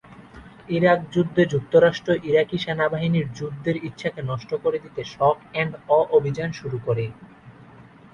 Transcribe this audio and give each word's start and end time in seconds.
Iraq 0.69 0.99
যুদ্ধে, 1.13 1.43
যুক্তরাষ্ট্র 1.45 2.09
Iraqi 2.29 2.57
সেনাবাহিনীর 2.57 3.27
যুদ্ধের 3.37 3.75
ইচ্ছাকে 3.87 4.21
নষ্ট 4.23 4.51
করে 4.63 4.77
দিতে 4.79 5.01
"শক 5.13 5.37
এন্ড 5.53 5.73
অ" 5.89 6.09
অভিযান 6.17 6.49
শুরু 6.59 6.77
করে। 6.85 7.05